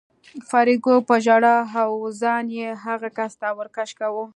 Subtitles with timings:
[0.49, 4.23] فریدګل په ژړا و او ځان یې هغه کس ته ور کش کاوه